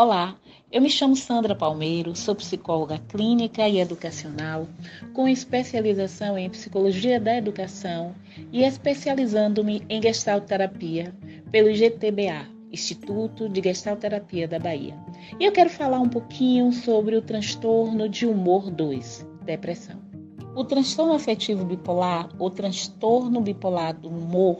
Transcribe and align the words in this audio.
Olá, 0.00 0.36
eu 0.70 0.80
me 0.80 0.88
chamo 0.88 1.16
Sandra 1.16 1.56
Palmeiro, 1.56 2.14
sou 2.14 2.32
psicóloga 2.32 3.00
clínica 3.08 3.68
e 3.68 3.80
educacional, 3.80 4.68
com 5.12 5.26
especialização 5.26 6.38
em 6.38 6.48
psicologia 6.48 7.18
da 7.18 7.36
educação 7.36 8.14
e 8.52 8.62
especializando-me 8.62 9.82
em 9.88 10.00
gestalterapia 10.00 11.12
pelo 11.50 11.68
IGTBA, 11.68 12.46
Instituto 12.70 13.48
de 13.48 13.60
Gestalterapia 13.60 14.46
da 14.46 14.60
Bahia. 14.60 14.94
E 15.40 15.44
eu 15.44 15.50
quero 15.50 15.68
falar 15.68 15.98
um 15.98 16.08
pouquinho 16.08 16.70
sobre 16.70 17.16
o 17.16 17.22
transtorno 17.22 18.08
de 18.08 18.24
humor 18.24 18.70
2, 18.70 19.26
depressão. 19.44 20.00
O 20.54 20.62
transtorno 20.62 21.14
afetivo 21.14 21.64
bipolar, 21.64 22.28
ou 22.38 22.50
transtorno 22.50 23.40
bipolar 23.40 23.98
do 23.98 24.08
humor, 24.08 24.58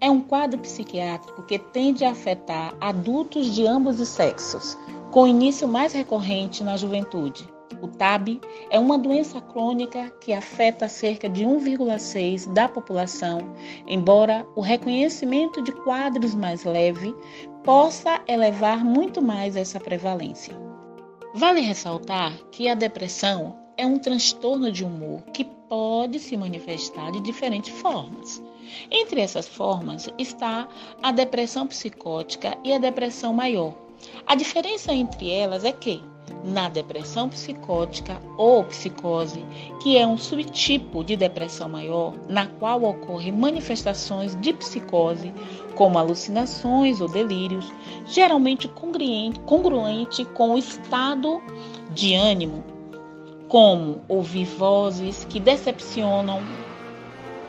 é 0.00 0.10
um 0.10 0.20
quadro 0.20 0.58
psiquiátrico 0.60 1.42
que 1.42 1.58
tende 1.58 2.04
a 2.04 2.10
afetar 2.10 2.74
adultos 2.80 3.54
de 3.54 3.66
ambos 3.66 4.00
os 4.00 4.08
sexos, 4.08 4.76
com 5.10 5.26
início 5.26 5.68
mais 5.68 5.92
recorrente 5.92 6.64
na 6.64 6.76
juventude. 6.76 7.46
O 7.80 7.88
TAB 7.88 8.40
é 8.70 8.78
uma 8.78 8.98
doença 8.98 9.40
crônica 9.40 10.10
que 10.20 10.32
afeta 10.32 10.88
cerca 10.88 11.28
de 11.28 11.44
1,6% 11.44 12.52
da 12.52 12.68
população, 12.68 13.54
embora 13.86 14.46
o 14.54 14.60
reconhecimento 14.60 15.62
de 15.62 15.72
quadros 15.72 16.34
mais 16.34 16.64
leve 16.64 17.14
possa 17.64 18.20
elevar 18.28 18.84
muito 18.84 19.22
mais 19.22 19.56
essa 19.56 19.80
prevalência. 19.80 20.54
Vale 21.34 21.60
ressaltar 21.60 22.32
que 22.50 22.68
a 22.68 22.74
depressão 22.74 23.61
é 23.76 23.86
um 23.86 23.98
transtorno 23.98 24.70
de 24.70 24.84
humor 24.84 25.22
que 25.32 25.44
pode 25.44 26.18
se 26.18 26.36
manifestar 26.36 27.10
de 27.12 27.20
diferentes 27.20 27.72
formas. 27.80 28.42
Entre 28.90 29.20
essas 29.20 29.48
formas 29.48 30.08
está 30.18 30.68
a 31.02 31.12
depressão 31.12 31.66
psicótica 31.66 32.56
e 32.64 32.72
a 32.72 32.78
depressão 32.78 33.32
maior. 33.32 33.74
A 34.26 34.34
diferença 34.34 34.92
entre 34.92 35.30
elas 35.30 35.64
é 35.64 35.72
que, 35.72 36.02
na 36.44 36.68
depressão 36.68 37.28
psicótica 37.28 38.20
ou 38.36 38.64
psicose, 38.64 39.44
que 39.82 39.96
é 39.96 40.06
um 40.06 40.18
subtipo 40.18 41.04
de 41.04 41.16
depressão 41.16 41.68
maior, 41.68 42.14
na 42.28 42.46
qual 42.46 42.82
ocorrem 42.82 43.32
manifestações 43.32 44.34
de 44.40 44.52
psicose, 44.52 45.32
como 45.74 45.98
alucinações 45.98 47.00
ou 47.00 47.08
delírios, 47.08 47.72
geralmente 48.06 48.68
congruente 48.68 50.24
com 50.24 50.54
o 50.54 50.58
estado 50.58 51.40
de 51.90 52.14
ânimo, 52.14 52.71
como 53.52 54.00
ouvir 54.08 54.46
vozes 54.46 55.26
que 55.28 55.38
decepcionam 55.38 56.40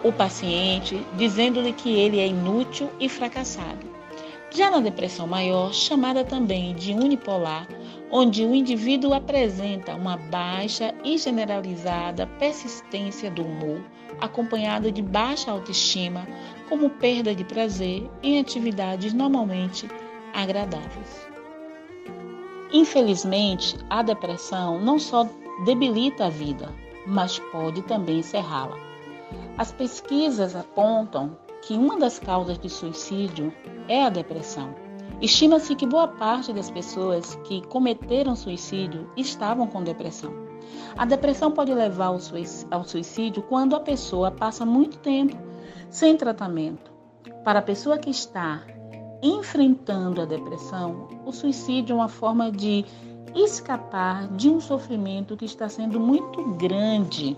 o 0.03 0.11
paciente, 0.11 1.01
dizendo-lhe 1.15 1.71
que 1.71 1.97
ele 1.97 2.19
é 2.19 2.27
inútil 2.27 2.89
e 2.99 3.07
fracassado. 3.07 3.87
Já 4.51 4.69
na 4.69 4.81
depressão 4.81 5.25
maior, 5.25 5.73
chamada 5.73 6.25
também 6.25 6.75
de 6.75 6.91
unipolar, 6.91 7.69
onde 8.11 8.43
o 8.43 8.53
indivíduo 8.53 9.13
apresenta 9.13 9.95
uma 9.95 10.17
baixa 10.17 10.93
e 11.05 11.17
generalizada 11.17 12.27
persistência 12.37 13.31
do 13.31 13.43
humor, 13.43 13.81
acompanhada 14.19 14.91
de 14.91 15.01
baixa 15.01 15.51
autoestima, 15.51 16.27
como 16.67 16.89
perda 16.89 17.33
de 17.33 17.45
prazer 17.45 18.11
em 18.21 18.41
atividades 18.41 19.13
normalmente 19.13 19.87
agradáveis. 20.33 21.29
Infelizmente, 22.73 23.77
a 23.89 24.01
depressão 24.03 24.81
não 24.81 24.99
só 24.99 25.29
debilita 25.65 26.25
a 26.25 26.29
vida, 26.29 26.69
mas 27.05 27.39
pode 27.39 27.81
também 27.83 28.19
encerrá-la. 28.19 28.77
As 29.57 29.71
pesquisas 29.71 30.55
apontam 30.55 31.37
que 31.61 31.75
uma 31.75 31.97
das 31.97 32.19
causas 32.19 32.57
de 32.57 32.69
suicídio 32.69 33.53
é 33.87 34.03
a 34.03 34.09
depressão. 34.09 34.75
Estima-se 35.21 35.75
que 35.75 35.85
boa 35.85 36.07
parte 36.07 36.51
das 36.51 36.69
pessoas 36.69 37.35
que 37.45 37.65
cometeram 37.67 38.35
suicídio 38.35 39.09
estavam 39.15 39.67
com 39.67 39.83
depressão. 39.83 40.33
A 40.97 41.05
depressão 41.05 41.51
pode 41.51 41.73
levar 41.73 42.07
ao 42.71 42.83
suicídio 42.83 43.43
quando 43.43 43.75
a 43.75 43.79
pessoa 43.79 44.31
passa 44.31 44.65
muito 44.65 44.97
tempo 44.97 45.37
sem 45.89 46.17
tratamento. 46.17 46.91
Para 47.43 47.59
a 47.59 47.63
pessoa 47.63 47.97
que 47.97 48.09
está 48.09 48.63
enfrentando 49.21 50.21
a 50.21 50.25
depressão, 50.25 51.07
o 51.25 51.31
suicídio 51.31 51.93
é 51.93 51.95
uma 51.95 52.09
forma 52.09 52.51
de 52.51 52.85
escapar 53.35 54.27
de 54.29 54.49
um 54.49 54.59
sofrimento 54.59 55.35
que 55.35 55.45
está 55.45 55.67
sendo 55.69 55.99
muito 55.99 56.43
grande. 56.55 57.35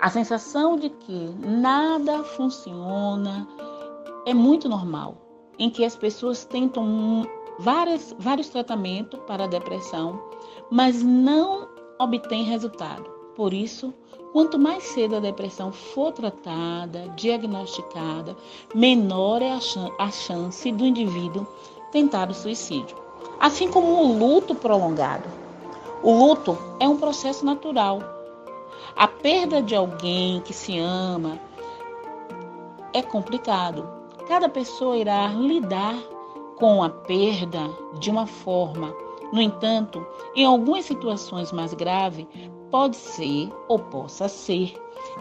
A 0.00 0.10
sensação 0.10 0.76
de 0.76 0.90
que 0.90 1.34
nada 1.44 2.22
funciona 2.22 3.46
é 4.26 4.34
muito 4.34 4.68
normal, 4.68 5.16
em 5.58 5.70
que 5.70 5.84
as 5.84 5.96
pessoas 5.96 6.44
tentam 6.44 7.26
várias, 7.58 8.14
vários 8.18 8.48
tratamentos 8.48 9.18
para 9.26 9.44
a 9.44 9.48
depressão, 9.48 10.22
mas 10.70 11.02
não 11.02 11.68
obtêm 11.98 12.44
resultado. 12.44 13.04
Por 13.34 13.52
isso, 13.52 13.92
quanto 14.32 14.58
mais 14.58 14.82
cedo 14.82 15.16
a 15.16 15.20
depressão 15.20 15.72
for 15.72 16.12
tratada, 16.12 17.08
diagnosticada, 17.16 18.36
menor 18.74 19.42
é 19.42 19.52
a 19.98 20.10
chance 20.10 20.72
do 20.72 20.84
indivíduo 20.84 21.46
tentar 21.92 22.30
o 22.30 22.34
suicídio 22.34 23.05
assim 23.40 23.70
como 23.70 24.02
o 24.02 24.18
luto 24.18 24.54
prolongado. 24.54 25.28
O 26.02 26.12
luto 26.12 26.56
é 26.78 26.88
um 26.88 26.96
processo 26.96 27.44
natural. 27.44 28.00
A 28.94 29.08
perda 29.08 29.62
de 29.62 29.74
alguém 29.74 30.40
que 30.40 30.52
se 30.52 30.78
ama 30.78 31.38
é 32.92 33.02
complicado. 33.02 33.88
Cada 34.28 34.48
pessoa 34.48 34.96
irá 34.96 35.28
lidar 35.28 35.96
com 36.56 36.82
a 36.82 36.90
perda 36.90 37.70
de 37.98 38.10
uma 38.10 38.26
forma. 38.26 38.94
No 39.32 39.40
entanto, 39.40 40.04
em 40.34 40.44
algumas 40.44 40.84
situações 40.84 41.52
mais 41.52 41.74
graves, 41.74 42.26
pode 42.70 42.96
ser 42.96 43.52
ou 43.68 43.78
possa 43.78 44.28
ser 44.28 44.74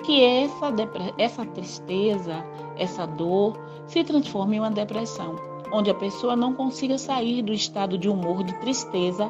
que 0.04 0.24
essa, 0.24 0.74
essa 1.18 1.46
tristeza, 1.46 2.46
essa 2.78 3.06
dor 3.06 3.58
se 3.88 4.04
transforme 4.04 4.58
em 4.58 4.60
uma 4.60 4.72
depressão 4.72 5.55
onde 5.76 5.92
a 5.92 5.96
pessoa 5.96 6.36
não 6.36 6.54
consiga 6.54 6.98
sair 6.98 7.42
do 7.42 7.52
estado 7.52 7.98
de 7.98 8.10
humor 8.10 8.44
de 8.44 8.54
tristeza, 8.60 9.30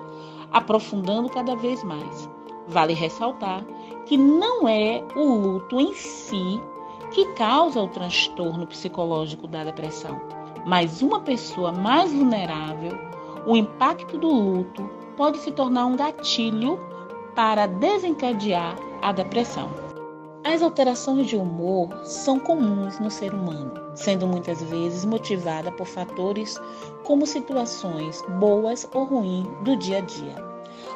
aprofundando 0.51 1.27
cada 1.29 1.55
vez 1.55 1.83
mais. 1.83 2.29
Vale 2.67 2.93
ressaltar 2.93 3.65
que 4.05 4.15
não 4.15 4.67
é 4.67 5.03
o 5.15 5.23
luto 5.23 5.79
em 5.79 5.93
si 5.93 6.61
que 7.11 7.25
causa 7.33 7.81
o 7.81 7.87
transtorno 7.87 8.67
psicológico 8.67 9.47
da 9.47 9.63
depressão, 9.63 10.21
mas 10.65 11.01
uma 11.01 11.21
pessoa 11.21 11.71
mais 11.71 12.11
vulnerável, 12.11 12.91
o 13.47 13.55
impacto 13.55 14.17
do 14.17 14.27
luto 14.27 14.89
pode 15.15 15.37
se 15.39 15.51
tornar 15.51 15.85
um 15.85 15.95
gatilho 15.95 16.79
para 17.35 17.67
desencadear 17.67 18.75
a 19.01 19.11
depressão. 19.11 19.84
As 20.47 20.61
alterações 20.61 21.25
de 21.25 21.35
humor 21.35 21.89
são 22.03 22.37
comuns 22.37 22.99
no 22.99 23.09
ser 23.09 23.33
humano, 23.33 23.81
sendo 23.95 24.27
muitas 24.27 24.61
vezes 24.61 25.03
motivada 25.03 25.71
por 25.71 25.87
fatores 25.87 26.61
como 27.03 27.25
situações 27.25 28.23
boas 28.39 28.87
ou 28.93 29.05
ruins 29.05 29.47
do 29.63 29.75
dia 29.75 29.97
a 29.97 30.01
dia, 30.01 30.35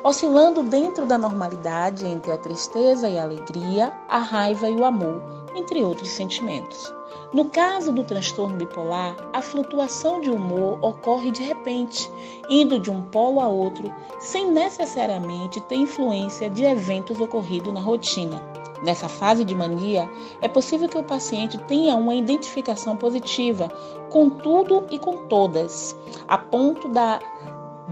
oscilando 0.03 0.61
dentro 0.61 1.07
da 1.07 1.17
normalidade 1.17 2.05
entre 2.05 2.31
a 2.31 2.37
tristeza 2.37 3.09
e 3.09 3.17
a 3.17 3.23
alegria, 3.23 3.91
a 4.07 4.19
raiva 4.19 4.69
e 4.69 4.75
o 4.75 4.85
amor, 4.85 5.19
entre 5.55 5.83
outros 5.83 6.09
sentimentos. 6.09 6.93
No 7.33 7.45
caso 7.45 7.91
do 7.91 8.03
transtorno 8.03 8.55
bipolar, 8.55 9.15
a 9.33 9.41
flutuação 9.41 10.21
de 10.21 10.29
humor 10.29 10.77
ocorre 10.79 11.31
de 11.31 11.41
repente, 11.41 12.07
indo 12.51 12.79
de 12.79 12.91
um 12.91 13.01
polo 13.01 13.39
a 13.39 13.47
outro, 13.47 13.91
sem 14.19 14.51
necessariamente 14.51 15.59
ter 15.61 15.77
influência 15.77 16.51
de 16.51 16.65
eventos 16.65 17.19
ocorridos 17.19 17.73
na 17.73 17.79
rotina 17.79 18.58
Nessa 18.83 19.09
fase 19.09 19.43
de 19.43 19.53
mania, 19.53 20.09
é 20.41 20.47
possível 20.47 20.87
que 20.87 20.97
o 20.97 21.03
paciente 21.03 21.57
tenha 21.59 21.95
uma 21.95 22.15
identificação 22.15 22.95
positiva 22.95 23.69
com 24.09 24.29
tudo 24.29 24.85
e 24.89 24.97
com 24.97 25.27
todas, 25.27 25.95
a 26.27 26.37
ponto 26.37 26.87
da, 26.87 27.19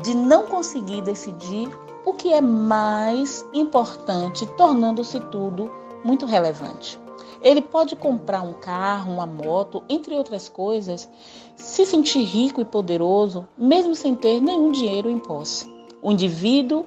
de 0.02 0.16
não 0.16 0.48
conseguir 0.48 1.02
decidir 1.02 1.70
o 2.06 2.14
que 2.14 2.32
é 2.32 2.40
mais 2.40 3.46
importante, 3.54 4.46
tornando-se 4.56 5.20
tudo 5.20 5.70
muito 6.06 6.26
relevante. 6.26 6.98
Ele 7.42 7.62
pode 7.62 7.96
comprar 7.96 8.42
um 8.42 8.54
carro, 8.54 9.14
uma 9.14 9.26
moto, 9.26 9.84
entre 9.90 10.16
outras 10.16 10.48
coisas, 10.48 11.08
se 11.56 11.86
sentir 11.86 12.24
rico 12.24 12.62
e 12.62 12.66
poderoso, 12.66 13.48
mesmo 13.58 13.94
sem 13.94 14.16
ter 14.16 14.42
nenhum 14.42 14.72
dinheiro 14.72 15.10
em 15.10 15.20
posse. 15.20 15.72
O 16.02 16.12
indivíduo 16.12 16.86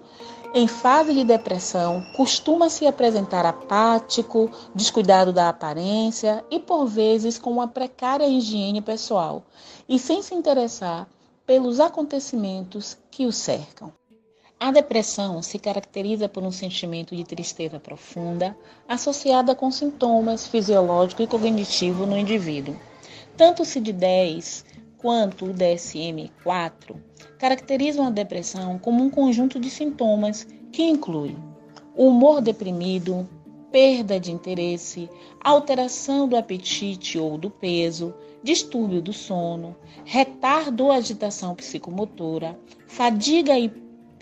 em 0.53 0.67
fase 0.67 1.15
de 1.15 1.23
depressão, 1.23 2.03
costuma 2.17 2.69
se 2.69 2.87
apresentar 2.87 3.47
apático, 3.47 4.51
descuidado 4.75 5.33
da 5.33 5.49
aparência 5.49 6.45
e, 6.51 6.59
por 6.59 6.87
vezes, 6.87 7.39
com 7.39 7.53
uma 7.53 7.69
precária 7.69 8.27
higiene 8.27 8.81
pessoal 8.81 9.45
e 9.89 9.99
sem 9.99 10.23
se 10.23 10.35
interessar 10.35 11.09
pelos 11.47 11.79
acontecimentos 11.79 12.99
que 13.11 13.27
o 13.27 13.33
cercam. 13.33 13.93
A 14.59 14.73
depressão 14.73 15.41
se 15.41 15.59
caracteriza 15.59 16.29
por 16.29 16.43
um 16.43 16.53
sentimento 16.53 17.15
de 17.15 17.25
tristeza 17.25 17.79
profunda, 17.79 18.57
associada 18.89 19.55
com 19.55 19.71
sintomas 19.71 20.47
fisiológicos 20.47 21.25
e 21.25 21.29
cognitivos 21.29 22.09
no 22.09 22.19
indivíduo. 22.19 22.77
Tanto 23.37 23.63
o 23.63 23.67
CID-10 23.67 24.65
quanto 24.99 25.47
o 25.47 25.55
DSM-4 25.55 27.10
caracterizam 27.41 28.07
a 28.07 28.11
depressão 28.11 28.79
como 28.79 29.03
um 29.03 29.09
conjunto 29.09 29.59
de 29.59 29.71
sintomas 29.71 30.47
que 30.71 30.83
inclui 30.83 31.35
humor 31.97 32.43
deprimido, 32.43 33.27
perda 33.73 34.21
de 34.21 34.31
interesse, 34.31 35.09
alteração 35.43 36.29
do 36.29 36.37
apetite 36.37 37.19
ou 37.19 37.39
do 37.39 37.49
peso, 37.49 38.15
distúrbio 38.43 39.01
do 39.01 39.13
sono, 39.13 39.75
retardo 40.05 40.85
ou 40.85 40.93
agitação 40.93 41.55
psicomotora, 41.55 42.59
fadiga 42.87 43.59
e, 43.59 43.73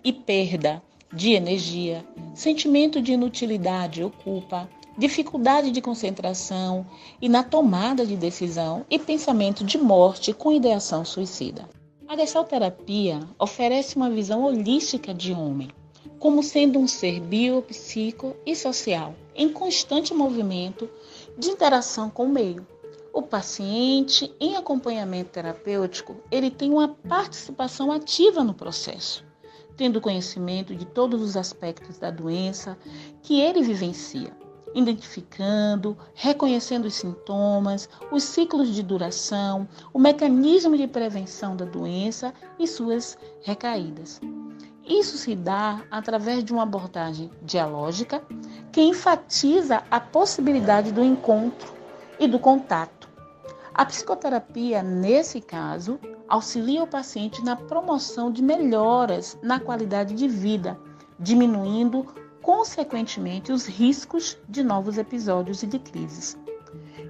e 0.05 0.13
perda 0.13 0.81
de 1.13 1.33
energia, 1.33 2.05
sentimento 2.35 3.03
de 3.03 3.13
inutilidade 3.15 4.03
ou 4.03 4.11
culpa, 4.11 4.69
dificuldade 4.97 5.71
de 5.73 5.81
concentração 5.81 6.87
e 7.21 7.29
na 7.29 7.43
tomada 7.43 8.07
de 8.07 8.17
decisão 8.17 8.85
e 8.89 8.99
pensamento 8.99 9.65
de 9.65 9.77
morte 9.77 10.33
com 10.33 10.53
ideação 10.53 11.05
suicida. 11.05 11.78
A 12.09 12.17
gestalterapia 12.17 13.21
oferece 13.39 13.95
uma 13.95 14.09
visão 14.09 14.43
holística 14.43 15.13
de 15.13 15.35
homem, 15.35 15.69
como 16.19 16.43
sendo 16.43 16.79
um 16.79 16.89
ser 16.89 17.21
biopsico 17.21 18.35
e 18.47 18.57
social, 18.57 19.15
em 19.35 19.53
constante 19.53 20.15
movimento 20.15 20.89
de 21.37 21.51
interação 21.51 22.09
com 22.09 22.25
o 22.25 22.29
meio. 22.31 22.67
O 23.13 23.21
paciente, 23.21 24.35
em 24.41 24.57
acompanhamento 24.57 25.33
terapêutico, 25.33 26.17
ele 26.31 26.51
tem 26.51 26.71
uma 26.71 26.89
participação 26.89 27.93
ativa 27.93 28.43
no 28.43 28.55
processo, 28.55 29.23
tendo 29.77 30.01
conhecimento 30.01 30.75
de 30.75 30.87
todos 30.87 31.21
os 31.21 31.37
aspectos 31.37 31.99
da 31.99 32.11
doença 32.11 32.79
que 33.23 33.39
ele 33.39 33.61
vivencia 33.61 34.35
identificando, 34.75 35.97
reconhecendo 36.15 36.87
os 36.87 36.95
sintomas, 36.95 37.89
os 38.11 38.23
ciclos 38.23 38.75
de 38.75 38.83
duração, 38.83 39.69
o 39.93 39.99
mecanismo 39.99 40.77
de 40.77 40.87
prevenção 40.87 41.57
da 41.57 41.65
doença 41.65 42.33
e 42.59 42.67
suas 42.67 43.19
recaídas. 43.43 44.21
Isso 44.87 45.19
se 45.19 45.35
dá 45.35 45.83
através 45.91 46.43
de 46.43 46.53
uma 46.53 46.63
abordagem 46.63 47.31
dialógica 47.43 48.23
que 48.73 48.81
enfatiza 48.81 49.83
a 49.91 50.01
possibilidade 50.01 50.93
do 50.93 51.05
encontro 51.05 51.73
e 52.19 52.27
do 52.27 52.39
contato. 52.39 53.09
A 53.75 53.85
psicoterapia, 53.85 54.83
nesse 54.83 55.41
caso, 55.41 56.01
auxilia 56.27 56.83
o 56.83 56.87
paciente 56.87 57.45
na 57.45 57.55
promoção 57.55 58.33
de 58.33 58.43
melhoras 58.43 59.39
na 59.43 59.61
qualidade 59.61 60.15
de 60.15 60.27
vida, 60.27 60.79
diminuindo 61.21 62.07
consequentemente, 62.49 63.53
os 63.53 63.67
riscos 63.67 64.39
de 64.49 64.65
novos 64.65 64.97
episódios 64.97 65.63
e 65.63 65.67
de 65.67 65.79
crises. 65.79 66.35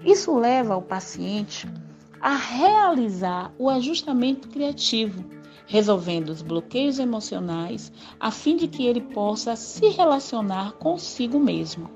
Isso 0.04 0.36
leva 0.36 0.76
o 0.76 0.82
paciente 0.82 1.72
a 2.20 2.34
realizar 2.34 3.54
o 3.56 3.70
ajustamento 3.70 4.48
criativo, 4.48 5.24
resolvendo 5.64 6.30
os 6.30 6.42
bloqueios 6.42 6.98
emocionais, 6.98 7.92
a 8.18 8.32
fim 8.32 8.56
de 8.56 8.66
que 8.66 8.84
ele 8.84 9.00
possa 9.00 9.54
se 9.54 9.86
relacionar 9.90 10.72
consigo 10.72 11.38
mesmo. 11.38 11.88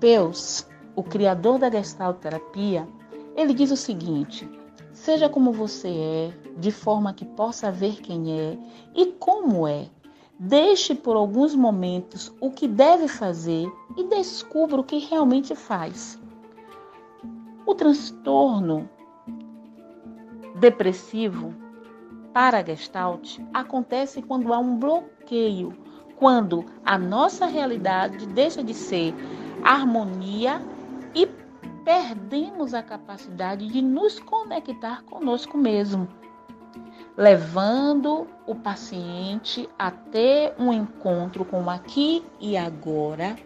Peus, 0.00 0.66
o 0.96 1.02
criador 1.02 1.58
da 1.58 1.70
gestalterapia, 1.70 2.88
ele 3.36 3.52
diz 3.52 3.70
o 3.70 3.76
seguinte: 3.76 4.48
seja 4.94 5.28
como 5.28 5.52
você 5.52 5.88
é, 5.88 6.32
de 6.56 6.70
forma 6.70 7.12
que 7.12 7.26
possa 7.26 7.70
ver 7.70 8.00
quem 8.00 8.40
é 8.40 8.58
e 8.94 9.12
como 9.18 9.68
é, 9.68 9.90
Deixe 10.44 10.92
por 10.92 11.14
alguns 11.14 11.54
momentos 11.54 12.34
o 12.40 12.50
que 12.50 12.66
deve 12.66 13.06
fazer 13.06 13.70
e 13.96 14.02
descubra 14.02 14.80
o 14.80 14.82
que 14.82 14.98
realmente 14.98 15.54
faz. 15.54 16.20
O 17.64 17.76
transtorno 17.76 18.90
depressivo 20.56 21.54
para 22.32 22.64
Gestalt 22.66 23.38
acontece 23.54 24.20
quando 24.20 24.52
há 24.52 24.58
um 24.58 24.76
bloqueio, 24.76 25.78
quando 26.16 26.64
a 26.84 26.98
nossa 26.98 27.46
realidade 27.46 28.26
deixa 28.26 28.64
de 28.64 28.74
ser 28.74 29.14
harmonia 29.62 30.60
e 31.14 31.24
perdemos 31.84 32.74
a 32.74 32.82
capacidade 32.82 33.68
de 33.68 33.80
nos 33.80 34.18
conectar 34.18 35.04
conosco 35.04 35.56
mesmo 35.56 36.08
levando 37.16 38.26
o 38.46 38.54
paciente 38.54 39.68
a 39.78 39.90
ter 39.90 40.54
um 40.58 40.72
encontro 40.72 41.44
com 41.44 41.64
o 41.64 41.70
aqui 41.70 42.24
e 42.40 42.56
agora, 42.56 43.36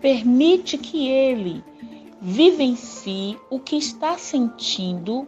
permite 0.00 0.76
que 0.76 1.08
ele 1.08 1.64
vivencie 2.20 3.38
o 3.48 3.58
que 3.58 3.76
está 3.76 4.18
sentindo 4.18 5.26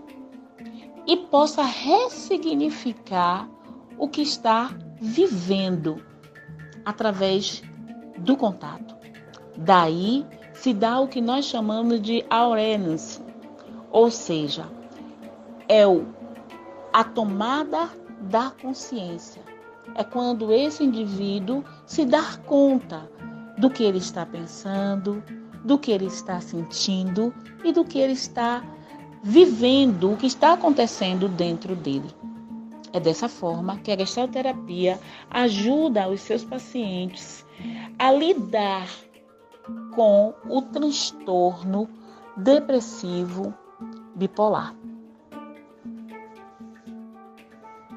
e 1.07 1.17
possa 1.17 1.63
ressignificar 1.63 3.49
o 3.99 4.09
que 4.09 4.23
está 4.23 4.77
vivendo 5.01 6.03
através 6.85 7.63
do 8.19 8.37
contato. 8.37 8.95
Daí 9.57 10.27
se 10.53 10.73
dá 10.73 11.01
o 11.01 11.09
que 11.09 11.21
nós 11.21 11.47
chamamos 11.47 12.01
de 12.01 12.25
awareness, 12.29 13.23
ou 13.91 14.11
seja, 14.11 14.71
é 15.69 15.87
o 15.87 16.07
a 16.93 17.05
tomada 17.05 17.91
da 18.21 18.51
consciência. 18.51 19.43
É 19.95 20.05
quando 20.05 20.53
esse 20.53 20.85
indivíduo 20.85 21.65
se 21.87 22.05
dá 22.05 22.37
conta 22.47 23.11
do 23.59 23.69
que 23.71 23.83
ele 23.83 23.99
está 23.99 24.25
pensando, 24.25 25.23
do 25.65 25.79
que 25.79 25.91
ele 25.91 26.07
está 26.07 26.41
sentindo 26.41 27.35
e 27.65 27.73
do 27.73 27.85
que 27.85 27.99
ele 27.99 28.13
está 28.13 28.63
vivendo, 29.23 30.13
o 30.13 30.17
que 30.17 30.27
está 30.27 30.53
acontecendo 30.53 31.29
dentro 31.29 31.77
dele. 31.77 32.11
É 32.93 33.01
dessa 33.01 33.29
forma 33.29 33.79
que 33.79 33.91
a 33.91 33.97
gestalterapia 33.97 35.01
ajuda 35.31 36.09
os 36.09 36.21
seus 36.21 36.45
pacientes 36.45 37.45
a 37.99 38.13
lidar 38.13 38.89
com 39.95 40.35
o 40.49 40.63
transtorno 40.63 41.89
depressivo 42.37 43.55
bipolar. 44.15 44.75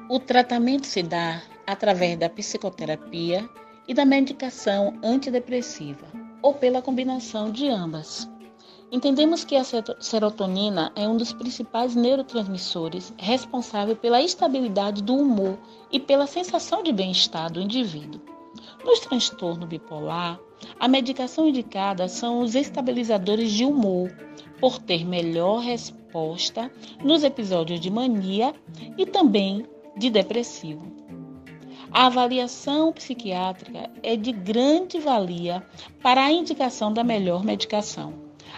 O 0.08 0.20
tratamento 0.20 0.86
se 0.86 1.02
dá 1.02 1.42
através 1.66 2.16
da 2.16 2.30
psicoterapia 2.30 3.48
e 3.88 3.92
da 3.92 4.04
medicação 4.04 4.94
antidepressiva, 5.02 6.06
ou 6.40 6.54
pela 6.54 6.80
combinação 6.80 7.50
de 7.50 7.68
ambas. 7.68 8.30
Entendemos 8.92 9.44
que 9.44 9.56
a 9.56 9.64
serotonina 9.64 10.92
é 10.94 11.08
um 11.08 11.16
dos 11.16 11.32
principais 11.32 11.96
neurotransmissores 11.96 13.12
responsável 13.18 13.96
pela 13.96 14.22
estabilidade 14.22 15.02
do 15.02 15.16
humor 15.16 15.58
e 15.90 15.98
pela 15.98 16.28
sensação 16.28 16.84
de 16.84 16.92
bem-estar 16.92 17.50
do 17.50 17.60
indivíduo. 17.60 18.20
Nos 18.84 19.00
transtornos 19.00 19.68
bipolar, 19.68 20.38
a 20.78 20.86
medicação 20.86 21.48
indicada 21.48 22.06
são 22.06 22.42
os 22.42 22.54
estabilizadores 22.54 23.50
de 23.50 23.64
humor, 23.64 24.16
por 24.60 24.78
ter 24.78 25.04
melhor 25.04 25.58
resposta 25.58 26.70
nos 27.02 27.24
episódios 27.24 27.80
de 27.80 27.90
mania 27.90 28.54
e 28.96 29.04
também 29.04 29.66
de 29.96 30.10
depressivo. 30.10 30.86
A 31.90 32.06
avaliação 32.06 32.92
psiquiátrica 32.92 33.90
é 34.02 34.16
de 34.16 34.32
grande 34.32 34.98
valia 34.98 35.64
para 36.02 36.24
a 36.24 36.30
indicação 36.30 36.92
da 36.92 37.02
melhor 37.02 37.44
medicação. 37.44 38.12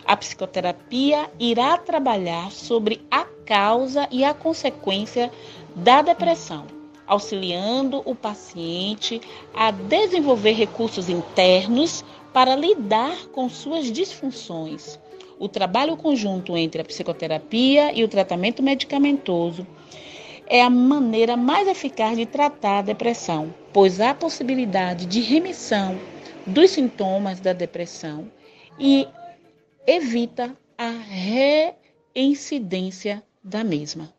A 0.05 0.17
psicoterapia 0.17 1.31
irá 1.39 1.77
trabalhar 1.77 2.51
sobre 2.51 3.01
a 3.11 3.25
causa 3.25 4.09
e 4.11 4.25
a 4.25 4.35
consequência 4.35 5.31
da 5.77 6.03
depressão, 6.03 6.67
auxiliando 7.07 8.03
o 8.05 8.15
paciente 8.15 9.21
a 9.55 9.71
desenvolver 9.71 10.53
recursos 10.53 11.09
internos 11.09 12.05
para 12.33 12.57
lidar 12.57 13.27
com 13.29 13.49
suas 13.49 13.93
disfunções. 13.93 14.99
O 15.39 15.49
trabalho 15.49 15.97
conjunto 15.97 16.57
entre 16.57 16.81
a 16.81 16.85
psicoterapia 16.85 17.93
e 17.93 18.03
o 18.03 18.09
tratamento 18.09 18.63
medicamentoso 18.63 19.67
é 20.49 20.63
a 20.63 20.71
maneira 20.71 21.37
mais 21.37 21.69
eficaz 21.69 22.17
de 22.17 22.25
tratar 22.25 22.79
a 22.79 22.83
depressão, 22.83 23.55
pois 23.73 24.01
há 24.01 24.15
possibilidade 24.15 25.05
de 25.07 25.21
remissão 25.21 25.99
dos 26.47 26.71
sintomas 26.71 27.39
da 27.39 27.53
depressão 27.53 28.31
e 28.79 29.07
evita 29.87 30.57
a 30.77 30.91
reincidência 32.15 33.23
da 33.45 33.63
mesma. 33.63 34.18